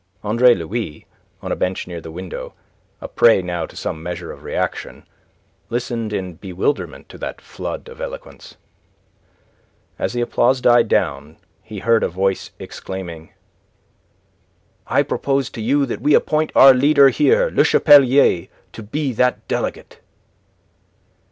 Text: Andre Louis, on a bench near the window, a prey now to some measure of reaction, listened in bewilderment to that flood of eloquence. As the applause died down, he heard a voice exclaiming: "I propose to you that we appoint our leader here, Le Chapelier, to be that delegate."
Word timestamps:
Andre 0.23 0.55
Louis, 0.55 1.05
on 1.43 1.51
a 1.51 1.55
bench 1.55 1.85
near 1.85 2.01
the 2.01 2.09
window, 2.09 2.55
a 3.01 3.07
prey 3.07 3.43
now 3.43 3.67
to 3.67 3.75
some 3.75 4.01
measure 4.01 4.31
of 4.31 4.41
reaction, 4.41 5.07
listened 5.69 6.11
in 6.11 6.33
bewilderment 6.37 7.07
to 7.09 7.19
that 7.19 7.39
flood 7.39 7.87
of 7.87 8.01
eloquence. 8.01 8.57
As 9.99 10.13
the 10.13 10.21
applause 10.21 10.59
died 10.59 10.87
down, 10.87 11.37
he 11.61 11.77
heard 11.77 12.01
a 12.01 12.09
voice 12.09 12.49
exclaiming: 12.57 13.29
"I 14.87 15.03
propose 15.03 15.51
to 15.51 15.61
you 15.61 15.85
that 15.85 16.01
we 16.01 16.15
appoint 16.15 16.51
our 16.55 16.73
leader 16.73 17.09
here, 17.09 17.51
Le 17.53 17.63
Chapelier, 17.63 18.47
to 18.73 18.81
be 18.81 19.13
that 19.13 19.47
delegate." 19.47 19.99